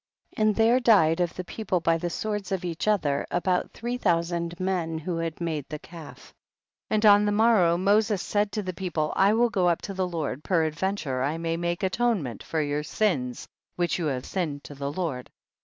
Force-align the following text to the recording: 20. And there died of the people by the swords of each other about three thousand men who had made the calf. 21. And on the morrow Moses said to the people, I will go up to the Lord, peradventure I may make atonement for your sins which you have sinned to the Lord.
20. 0.33 0.41
And 0.49 0.55
there 0.55 0.79
died 0.79 1.19
of 1.19 1.35
the 1.35 1.43
people 1.43 1.79
by 1.79 1.95
the 1.95 2.09
swords 2.09 2.51
of 2.51 2.65
each 2.65 2.87
other 2.87 3.27
about 3.29 3.69
three 3.69 3.99
thousand 3.99 4.59
men 4.59 4.97
who 4.97 5.17
had 5.17 5.39
made 5.39 5.69
the 5.69 5.77
calf. 5.77 6.33
21. 6.87 6.87
And 6.97 7.05
on 7.05 7.25
the 7.25 7.31
morrow 7.31 7.77
Moses 7.77 8.19
said 8.19 8.51
to 8.53 8.63
the 8.63 8.73
people, 8.73 9.13
I 9.15 9.31
will 9.33 9.51
go 9.51 9.69
up 9.69 9.79
to 9.83 9.93
the 9.93 10.07
Lord, 10.07 10.43
peradventure 10.43 11.21
I 11.21 11.37
may 11.37 11.55
make 11.55 11.83
atonement 11.83 12.41
for 12.41 12.63
your 12.63 12.81
sins 12.81 13.47
which 13.75 13.99
you 13.99 14.07
have 14.07 14.25
sinned 14.25 14.63
to 14.63 14.73
the 14.73 14.91
Lord. 14.91 15.29